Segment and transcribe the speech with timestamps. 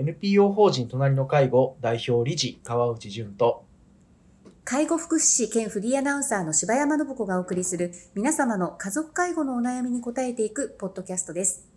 [0.00, 3.66] NPO 法人隣の介護代表理事川内淳と
[4.64, 11.68] 介護福祉士兼フリーアナウンサーの柴山信子がお送りする皆様の家族介護のお悩みに答えていくポッドキャストです。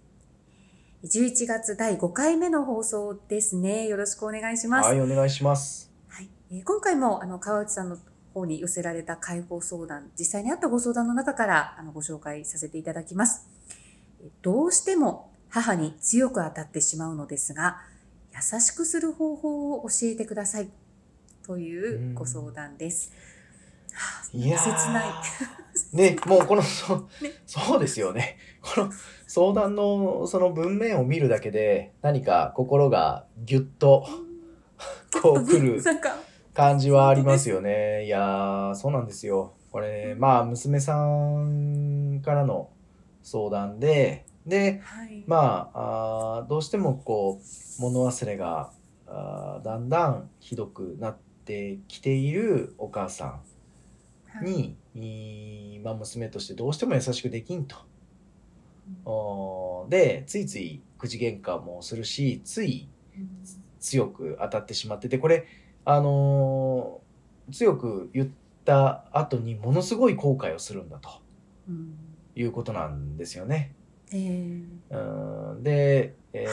[1.04, 3.88] 11月第5回目の放送ですね。
[3.88, 4.88] よろしくお願いします。
[4.88, 7.98] はいお願いしますはいえー今回もあの川内さんの
[8.34, 13.50] 方に寄せられた介護相談、実際にあったご相談の中からあのご紹介させていただきます。
[14.22, 17.82] えーどうしても母に強く当たってしまうのですが、
[18.52, 20.70] 優しくする方法を教えてください。
[21.46, 23.14] というご相談です。
[23.94, 25.06] はあいやー切ない。
[25.94, 28.92] ねもうこのそねそうですよねこの
[29.28, 34.06] 相談のその文面を見るだけで何か心がギュッと
[35.22, 35.82] こう来る
[36.54, 38.06] 感じはありますよね。
[38.06, 39.54] いやー、そうなんですよ。
[39.72, 42.70] これ、まあ、娘さんからの
[43.24, 45.24] 相談で、で、はい。
[45.28, 48.72] まあ、あーどうしてもこう、物忘れが、
[49.08, 53.26] あーだんだんひどくなってきているお母さ
[54.42, 57.76] んに、いまあ、娘としてどうしても優しくできんと。
[59.06, 62.90] おーで、ついつい口喧嘩もするし、つい
[63.80, 65.46] 強く当たってしまっててこれ
[65.86, 68.30] あのー強く言っ
[68.64, 71.10] た後にものすごい後悔をするんだと
[71.68, 71.94] うん
[72.36, 73.76] いうことなんですよね。
[74.14, 75.54] えー。
[75.56, 75.64] うん。
[75.64, 76.46] で、え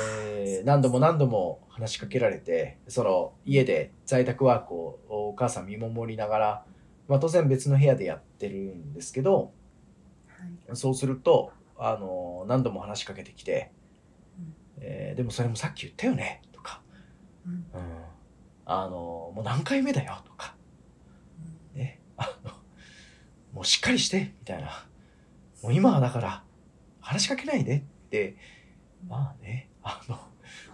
[0.62, 6.64] ー何度も何度も話しかけられてその家で在宅ワークをお母さん見守りながら、
[7.08, 9.52] まあ、当然別の部屋でやってるんですけど
[10.26, 10.76] はい。
[10.76, 13.72] そうすると、あのー何度も話しかけてきて
[14.38, 16.82] うん「えーでもそれもさっき言ったよね」とか。
[17.46, 17.52] うん。
[17.52, 17.64] うん。
[18.66, 20.54] あの、もう何回目だよとか、
[21.74, 22.52] ね、あの、
[23.52, 24.86] もうしっかりして、みたいな。
[25.62, 26.44] もう今はだから、
[27.00, 28.36] 話しかけないでって、
[29.08, 30.18] まあね、あの、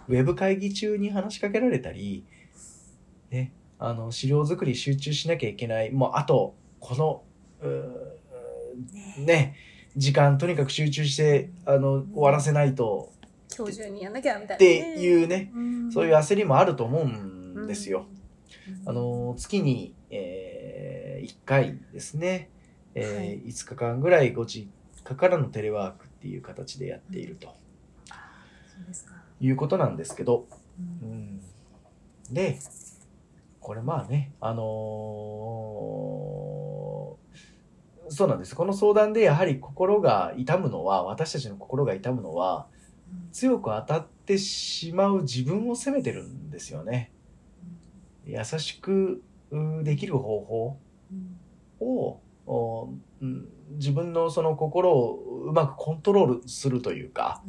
[0.07, 2.25] ウェブ会議中に話しかけられたり、
[3.29, 7.23] ね、あの、資料作り集中しなきゃいけない、もうあと、この、
[9.17, 9.25] ね。
[9.25, 9.55] ね、
[9.95, 13.11] 時間とにかく集中して、あの、終わらせないと、
[13.55, 15.91] 今日中にやんなきゃみたいな、っていうね、うん。
[15.91, 18.05] そういう焦りもあると思うんですよ。
[18.83, 18.89] うん。
[18.89, 22.49] あの月に、え1回ですね、
[22.93, 23.41] えーはい。
[23.41, 24.69] 5日間ぐらいご実
[25.03, 27.55] 家からのテレワークっていう形でやっていると。
[29.39, 30.47] いうことなんですけど、
[31.01, 31.09] ううん。
[31.11, 31.41] ん、
[32.31, 32.59] で
[33.59, 36.17] これまあねあのー
[38.09, 38.55] そうなんです。
[38.55, 42.67] この相談でやはり心が痛むのは私たちの心が痛むのは
[43.33, 47.11] 強く当たってしまう自分を責めてるんですよね。
[48.25, 50.77] 優しくうできる方法
[51.11, 51.37] うん。
[51.85, 52.89] をお
[53.21, 57.41] うん自分のその心をうまくコントロールするというか、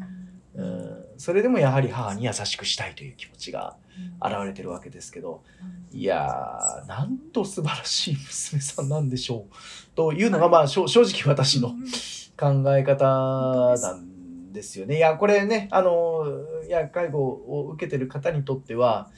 [0.54, 0.68] ううん。
[0.80, 3.76] ん、それでもやはり母に優しくしたいという気持ちが
[4.22, 4.32] うん。
[4.32, 5.42] 現れてるわけですけど
[5.92, 5.98] うん。
[5.98, 9.54] いやーなんと素晴らしい娘さんなんでしょう
[9.94, 11.70] というのがまあ正直私の
[12.36, 13.04] 考え方
[13.76, 14.96] なんですよね。
[14.96, 16.24] いやこれねあの
[16.66, 19.10] いや介護を受けてる方にとっては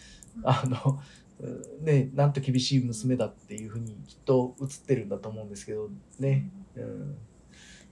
[0.44, 1.00] あの
[1.40, 6.50] うんねなんと厳しい娘だっていうふうにきっと映ってるんだと思うんですけどね。
[6.76, 7.16] うん、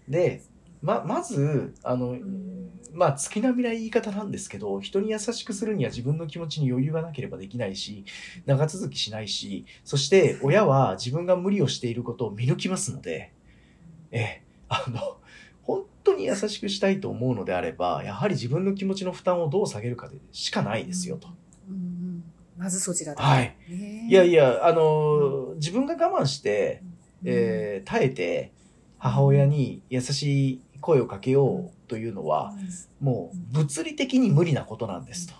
[0.09, 0.43] で
[0.83, 8.05] ままずあの、んまあ月並みな言い方なんですけど人に優しくするには自分の気持ちに余裕がなければできないし
[8.47, 13.33] 長続きしないしそして親は自分が無理をしていることを見抜きますので、
[14.11, 15.19] ええ、あの
[15.63, 21.29] 本当に優しくしたいと思うのであればやはり自分の気持ちの負担をどう下げるかでしかないですよと。
[21.69, 22.25] うんうん
[22.57, 26.83] まずそちらだはい、ねいやいやあの自分が我慢して
[27.25, 28.51] えー耐えて
[28.99, 32.55] 母親に優しい声をかけようというのは
[33.01, 35.35] もう物理的に無理なことなんですと。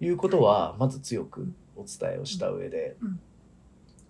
[0.00, 2.96] いうことはまず強くお伝えをした上で。
[3.02, 3.20] うん。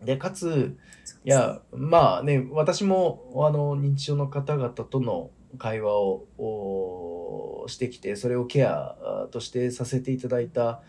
[0.04, 0.76] でかつ
[1.24, 10.82] いやまあね私もあの認知症の方々との会話をおしてきてそれをケアあとしてさせていただいた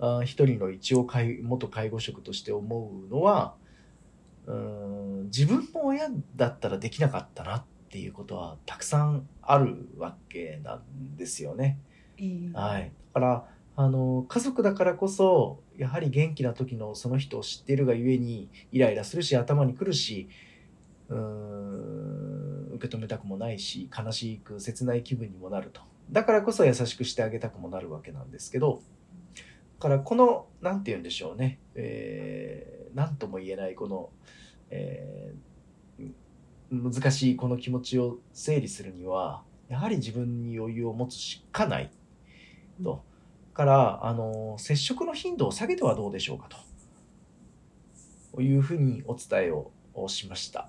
[0.00, 3.54] あ一人の一応介元介護職として思うのは
[4.46, 7.64] うーん自分の親だったらできなかったなっ
[7.96, 11.78] ていうことはたくさんあるわけなんですよね。
[12.18, 13.44] えーはい、だから
[13.74, 20.28] あの家族だからこそやはり元気な時のその人を知っているがゆえにイライラするし頭にくるし
[21.08, 25.80] うーん受け止めたくもないし悲しく切ない気分にもなると。
[26.10, 28.82] だからこそ優しくしてあげたくもなるわけなんですけど
[29.34, 29.42] だ
[29.80, 31.60] からこの何て言うんでしょうね。
[31.74, 34.10] 何、えー、とも言えないこの、
[34.68, 35.45] えー
[36.70, 41.90] 難しいこの気持ちを整理するにはやはり自分に余裕を持つしかない
[42.82, 43.04] と
[43.54, 46.48] から、あの、接触の頻度を下げてはどうでしょうか
[48.34, 50.68] というふうにお伝えををしました。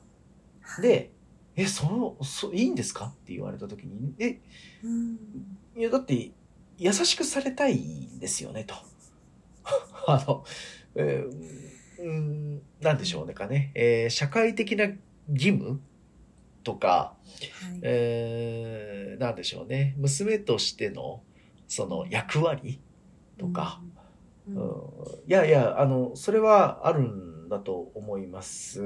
[0.61, 1.11] はい、で、
[1.57, 3.07] え、そう、そう、いいんですか？
[3.07, 4.39] って言われた時に、え、
[4.83, 5.17] うん
[5.75, 6.31] いや、だって、
[6.77, 8.75] 優しくされたいんですよね、と。
[10.07, 10.45] あの、
[10.95, 13.71] えーうん、なんでしょうねかね。
[13.75, 14.85] えー社会的な
[15.29, 15.81] 義務
[16.68, 17.80] とか、はい。
[17.81, 19.96] えーなんでしょうね。
[19.98, 21.24] 娘としての、
[21.68, 22.81] その役割
[23.38, 23.81] とか、
[24.48, 24.58] うん。
[24.58, 24.69] うん。
[25.28, 28.81] いやいや、あの、それはあるんだと思います。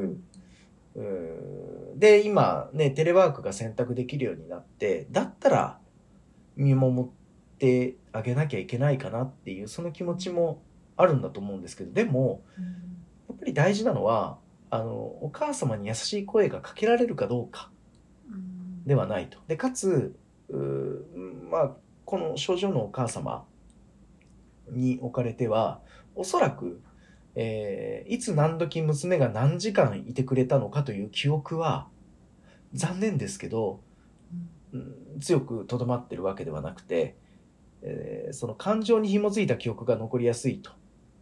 [0.95, 1.99] うん。
[1.99, 5.79] で、今ね、テレワークが選択できるようになって、だったら
[6.55, 7.11] 見守っ
[7.57, 10.61] てあげなきゃいけないかなっていう、その気持ちも
[10.97, 12.43] あるんだと思うんですけど、でも、
[13.27, 14.40] やっぱり大事なのは、
[14.71, 17.69] あの、お母様に優しい声がかけられるかどうか
[18.31, 18.83] うん。
[18.85, 19.37] ではないと。
[19.47, 20.15] で、かつ、
[21.49, 21.71] まあ、
[22.05, 23.45] この症状のお母様
[24.69, 25.81] におかれては、
[26.15, 26.81] おそらく、
[27.35, 31.87] えーいつ何時娘が何時間いてくれたのかという記憶は、
[32.73, 33.81] 残念ですけど、
[34.71, 35.19] うん。
[35.19, 37.15] 強くとどまってるわけではなくて、
[37.81, 40.71] えーその感情に紐づいた記憶が残りやすいと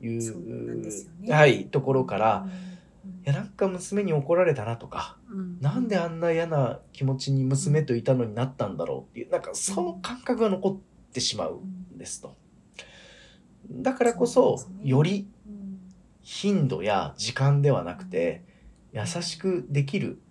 [0.01, 0.41] いそう
[1.21, 1.33] ね。
[1.33, 2.49] はい、ところから、うん。
[2.49, 2.53] い
[3.29, 11.61] や、なんか娘に怒られたなとか、うんなんであんな嫌な気持ちに娘といたのになったんだろうっていう、なんかその感覚が残ってしまう
[11.93, 12.35] んですと。
[13.71, 15.79] だからこそねよりうん
[16.21, 18.43] 頻度や時間ではなくて、
[18.93, 20.21] 優しくできる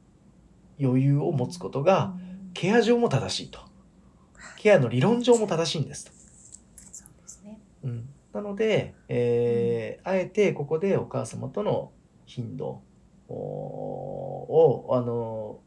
[0.80, 2.14] 余裕を持つことが、
[2.54, 3.60] ケア上も正しいと。
[4.56, 6.12] ケアの理論上も正しいんですと。
[6.92, 7.60] そうですね。
[7.84, 11.92] うん、なので、えーあえてここでお母様との
[12.26, 12.82] 頻度お
[13.32, 15.60] を、あの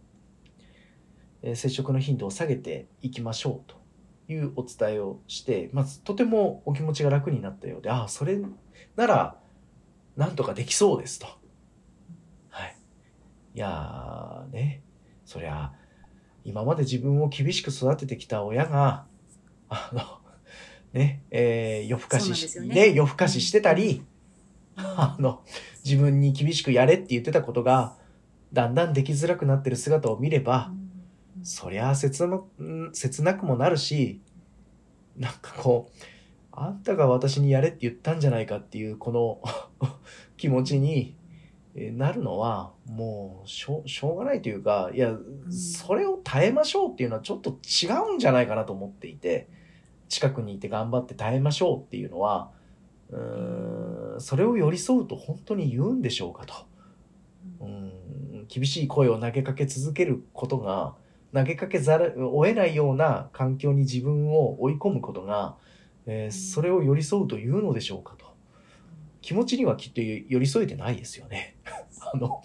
[1.43, 3.81] えー接触の頻度を下げていきましょうと
[4.31, 8.39] いうお伝えをして、まずとてもお気持ちが楽になったようで、ああ、それ
[8.95, 9.39] なら
[10.15, 11.27] なんとかできそうですと。
[12.49, 12.75] はい。
[13.55, 14.83] いやーね、
[15.25, 15.73] そりゃ、
[16.43, 19.05] 今まで自分を厳しく育ててきた親が、
[19.69, 20.01] あの、
[20.93, 24.03] ね、えー夜更かしねね夜更かししてたり、
[24.97, 25.43] あの、
[25.83, 27.97] 自分に厳しくやれって言ってたことが、
[28.53, 30.73] だんだんできづらくなってる姿を見れば、
[31.43, 32.41] そりゃあ切な
[32.93, 34.21] 切なくもなるし、
[35.17, 36.03] なんかこう、
[36.51, 39.41] あんたが私にやれって言ったんじゃないかっていうこの
[40.35, 41.15] 気持ちに
[41.73, 45.17] なるのはもうしょうしょうがないというか、いや、
[45.49, 49.47] それを耐えましょうっていうのはちょっと違うんじゃないかなと思っていて、
[50.09, 52.51] 近くにいて頑張って耐えましょうっていうのは、
[53.09, 53.90] うん、
[54.21, 56.53] それを寄り添うと本当に言うんでしょうかと。
[57.59, 60.95] うん、厳しい声を投げかけ続けることが、
[61.33, 65.55] 投げかけざるを得ないような環境に自分を追い込むことが、
[66.05, 68.31] えーそれを寄り添うというのでしょうかと。
[69.21, 71.55] 気持ちにはきっと寄り添えてないですよね。
[72.13, 72.41] あの、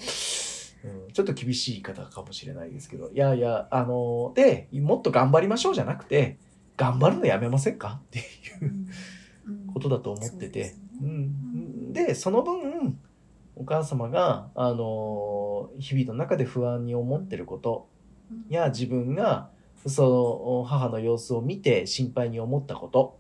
[0.85, 6.39] うん、ちょっと厳しい言い方かもしれないですけど、いやいや、あの、で、もっと頑張りましょうじゃなくて、
[6.77, 11.46] 頑張るのやめませんかっていうことだと思ってて、うん、
[11.97, 12.99] でその分
[13.57, 17.89] お母様が、あの日々の中で不安に思ってること
[18.51, 19.49] や自分が
[19.87, 23.19] その母の様子を見て心配に思ったこと。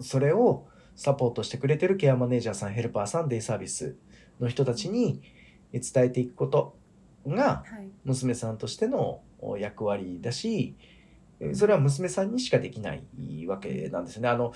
[0.00, 0.66] それを
[0.96, 3.96] サポートしてくれてるケアマネージャーさんヘルパーさんデイサービス
[4.40, 5.22] の人たちに
[5.72, 6.76] 伝えていくこと
[7.26, 7.88] がはい。
[8.04, 9.20] 娘さんとしての
[9.58, 10.95] 役割だしえ
[11.52, 14.28] それは娘さんにしかできないわけなんですね。
[14.28, 14.52] あの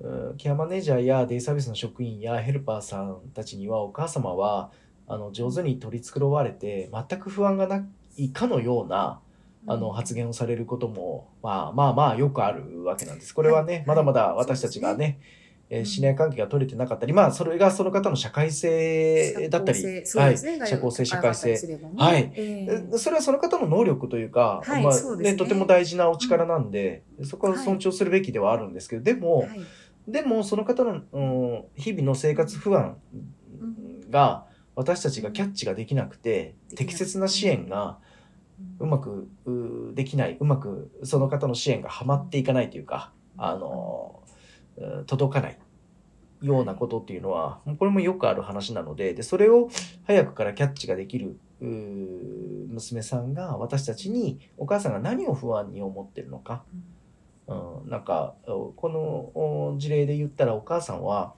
[0.00, 0.36] うん。
[0.36, 4.70] ケアマネージャーやデイサービスの職員やヘルパーさんたちにはお母様は
[5.06, 7.84] あの上手に取り繕われて全く不安がな
[8.16, 9.20] いかのような
[9.66, 13.34] あの発言をされることも、まあまあまあよくあるわけなんです。
[13.34, 13.86] これはね、はい。
[13.86, 15.20] まだまだ私たちがね、
[15.72, 15.86] えーうん。
[15.86, 20.58] 信頼関係が取れてなかったり、まあそれがその方の社会性だったり、そうですね。
[20.66, 21.56] 社交性社会性。
[21.56, 22.30] 性はい。
[22.34, 22.98] ええ。
[22.98, 25.32] それはその方の能力というか、はいまあね。
[25.32, 29.60] ね、とても大事なお力なんで、そこは尊重するべきではあるんですけど、でも、はい。
[30.06, 32.98] でもその方の、うん、日々の生活不安
[34.10, 37.98] が私たちがキャッチができなくて、適切な支援が
[38.78, 44.21] うまくうできない、うまくその方の支援がはまっていかないというか、あの、うん
[45.06, 45.58] 届かない
[46.42, 49.70] ようなことっていうのは、これもよくある話なので、でそれを
[50.04, 56.64] 早くからキャッチができる娘さんが私たちにお母さんが何を不安に思ってるのか、
[57.46, 61.34] うん、なんかこの事例で言ったらお母さんは、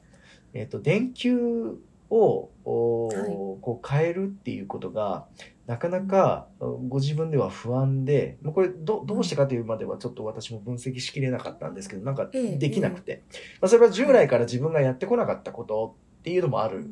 [0.54, 1.76] えっと電球
[2.14, 3.26] をおはい。
[3.60, 5.26] こう変えるっていうことが
[5.66, 6.48] なかなか
[6.88, 13.22] ご自分では不安で、もうこれどどうしてかというまではちょっと私も分析しきれなかったんですけど、なんかええできなくて、
[13.60, 16.86] まあ、それは従来から自分がやってこなかったことっていうのもある、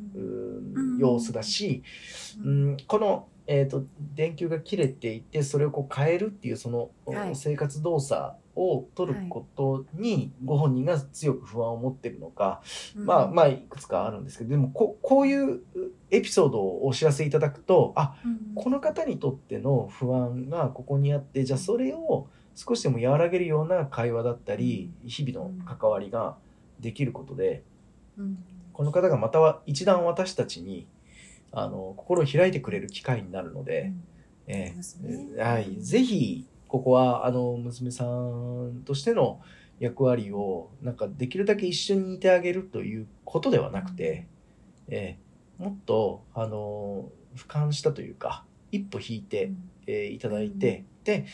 [0.99, 1.83] 様子だし、
[2.43, 3.83] うん、この、えー、と
[4.15, 7.35] 電球が切れていてそれをこう変えるっていうその、はい。
[7.35, 12.61] 生活動作を取ることにご本人が強く不安を持ってるのか、
[12.95, 13.05] うん。
[13.05, 15.61] まあまあいくつかあるんですけどでもここういう
[16.11, 18.55] エピソードをお知らせいただくとあうん。
[18.55, 26.35] この方にとっての不安がここにあってじゃあそれを少しでも和らげるような会話だったり日々の関わりが
[26.79, 27.63] できることで
[28.17, 28.43] うん。
[28.71, 30.87] この方がまたは一段私たちに
[31.51, 33.93] あの心を開いてくれる機会になるので、
[34.47, 35.27] うですね。
[35.37, 39.39] えはい、ぜひここはあの娘さんとしての
[39.79, 44.25] 役割をなんかできるだけ一緒にいてあげるということではなくて、
[44.87, 45.19] え
[45.59, 49.51] えもっとあの俯瞰したというか一歩引いて、
[49.85, 51.27] えーいただいて、で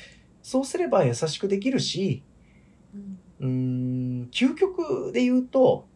[0.43, 2.21] そうすれば優しくできるし
[2.93, 3.19] うん。
[3.39, 3.47] うー
[4.25, 5.87] ん究極で言うと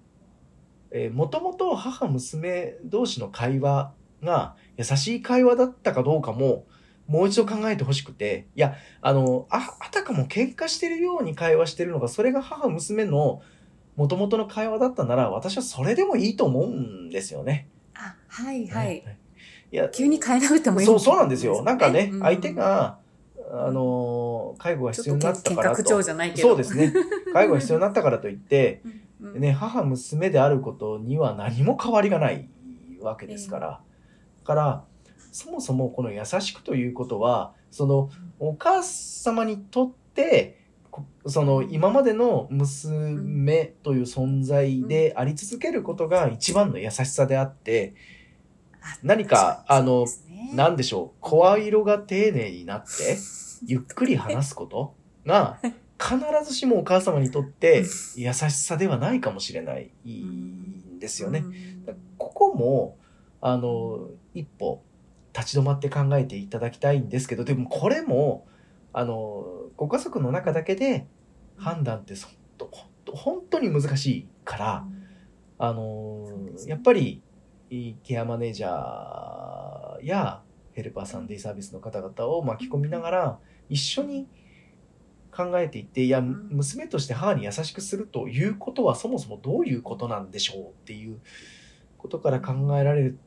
[1.12, 3.92] もともと母娘同士の会話
[4.24, 6.64] が優しい会話だったかどうかも
[7.08, 13.42] もう一度考えてほしくていやあのああたかも喧嘩してるように会話してるのがそれが母娘の
[13.96, 17.68] もともとの会話だったなら私はそれでもいいと思うんですよね。
[17.94, 19.04] あはいはい、
[19.72, 19.76] い。
[19.76, 21.64] や急に変えなくてもいいそうそうなんですよ。
[21.64, 22.20] なんかね、うん。
[22.22, 22.98] 相手が
[23.52, 26.02] あの介護が必要になったからと。
[26.02, 26.50] じゃないけど。
[26.50, 26.94] そうですね。
[27.34, 28.82] 介護が必要になったからといって
[29.22, 29.40] うんうん。
[29.40, 32.48] ね、母娘であることには何も変わりがない
[33.02, 33.68] わけですから。
[33.68, 33.80] だ
[34.44, 34.84] から、
[35.34, 38.10] そもそもこの優しくということは、その
[38.40, 40.60] お母様にとって、
[40.92, 47.96] こその今までの娘という存在であり続けることが一番の優しさであって、
[48.80, 50.52] あ何かあのそうですね。
[50.54, 53.18] なんでしょう、声色が丁寧になって、
[53.66, 54.94] ゆっくり話すこと
[55.26, 55.58] が、
[56.00, 57.86] 必ずしもお母様にとって
[58.16, 61.40] 優しさではないかもしれないんですよね。
[61.40, 61.98] うん。
[62.20, 62.98] ここも、
[63.42, 64.84] あの、一歩
[65.36, 68.48] 立ち止まって考えていただきたいんですけど、でもこれも、
[68.94, 71.08] あの、ご家族の中だけで
[71.58, 72.14] 判断って
[73.12, 74.86] 本当に難しいから、
[75.58, 76.72] あのそうですね。
[76.72, 77.22] やっぱり
[78.04, 80.42] ケアマネージャーや
[80.74, 84.28] ヘルパーさんデイサービスの方々を巻き込みながら一緒に
[85.32, 90.30] 考えていっていやん娘として母に優しくするということはそもそもどういうことなん。
[90.30, 91.20] でしょうっていう
[91.98, 93.20] ことから考えられる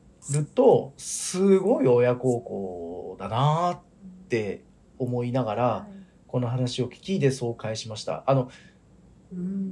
[0.45, 4.65] とすごい親孝行だなって
[4.99, 8.25] 思いながらはいこの話を聞きでそう返しました。
[8.27, 8.49] あのうん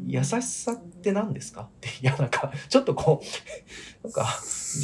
[0.07, 1.63] 優しさって何ですか？
[1.63, 4.27] って、いや、なんか、ちょっとこう、なんか、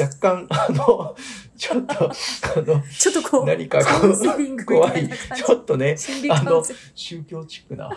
[0.00, 1.16] 若干、あの、
[1.56, 2.08] ちょっと、あ
[2.62, 5.08] の、ちょっとこう何かこう、グ怖い。
[5.08, 7.90] ちょっとね、心理カウンセリング宗教チックな、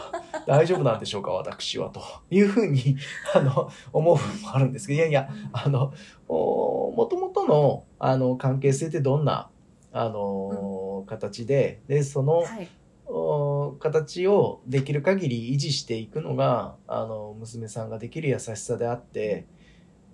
[0.48, 2.02] 大丈夫なんでしょうか、私は、と。
[2.32, 2.98] いうふうに、
[3.36, 5.94] あの、思う部分もあるんですけど、いやいや、あの、
[6.28, 9.50] おもともとの、あの、関係性ってどんな、
[9.92, 12.68] あの、形で、で、その、はい。
[13.06, 19.46] お形をできる限り維持していくのがあの娘さんができる優しさであって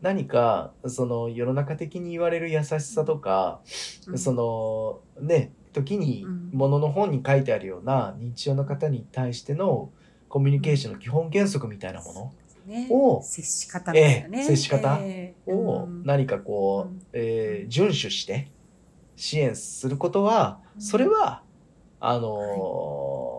[0.01, 3.60] 何かその世の中的に言われる優しさとか、
[4.08, 4.18] うん。
[4.18, 6.50] そのね時にうん。
[6.53, 9.89] ものの本に書いてあるような認知症の方に対しての
[10.29, 12.34] コミュニケーションの基本原則みたいなも
[12.65, 12.88] ね。
[12.89, 15.00] を接し方ね、ええ接し方
[15.48, 16.03] をうん。
[16.06, 17.01] 何かこう、うん。
[17.13, 18.50] えー遵守して
[19.15, 20.82] 支援することはうん。
[20.82, 21.44] それは
[22.00, 23.38] あのー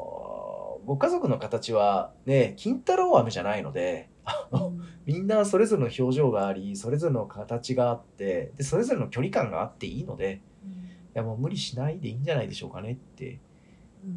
[0.91, 4.81] ご家族の形はね金太郎飴じゃないのであのうん。
[5.07, 10.69] みんなそれぞれの表情がありそれぞれの形があってでそれぞれの距離感があっていいのでい
[11.15, 13.39] やもう無理しないでいいんじゃないでしょうかねって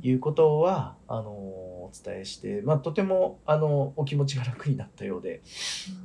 [0.01, 5.41] いうことはあのーお伝えして、まあ、とてもあのお気持ちが楽になったようで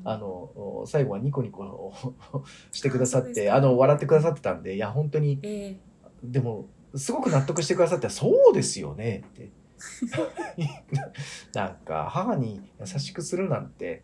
[0.04, 1.94] あのお最後はニコニコ
[2.72, 5.76] してくださってあの笑ってくださってたんでいや本当にええ。
[6.22, 9.50] でもすごく納得してくださってそうですよねって
[11.54, 14.02] なんか母に優しくするなんて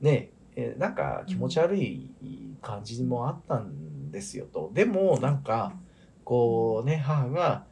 [0.00, 2.10] ねえなんか気持ち悪い
[2.62, 4.70] 感じもあったんですよと。
[4.74, 5.74] でもなんか
[6.24, 7.64] こうね母が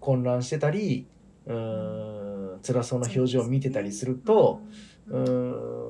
[0.00, 1.06] 混乱してたり
[1.46, 4.60] うーん辛そうな表情を見てたりすると、
[5.08, 5.80] うん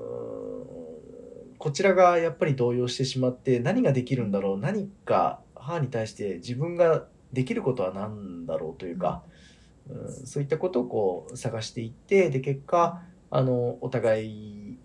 [1.60, 4.58] こちらがやっぱり動揺してしまって何ができるんだろう。
[4.58, 7.04] 何か母に対して自分が
[7.34, 9.22] できることは何だろうというか、
[9.90, 14.78] うん、そういったことをこう探していってで結果あのお互い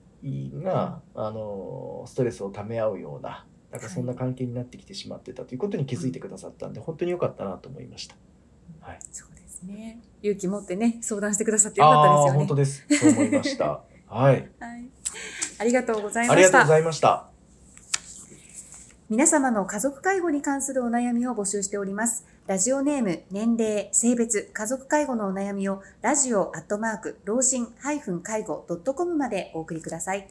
[0.64, 3.46] があのストレスをため合うような
[3.76, 8.16] なんかそんな関係になってきてしまってたということに気づいてくださったんで、本当に良かったなと思いました。
[8.80, 9.00] はい。
[9.12, 10.00] そうですね。
[10.22, 12.38] 勇気持ってね、相談してくださってよかったですよね。
[12.38, 12.86] 本当です。
[12.90, 13.84] そう思いました。
[14.08, 14.50] はい。
[14.60, 14.90] はい。
[15.60, 16.68] ありがとうございまありがとうごした。
[16.68, 17.30] ざいました。
[19.10, 22.26] 皆様の家族介護に関するお悩みを募集しております。
[22.48, 27.74] ラジオネーム、年齢、性別、家族介護のお悩みをラジオアットマーク老人
[28.22, 28.64] 介護
[28.96, 30.28] .com までお送りください。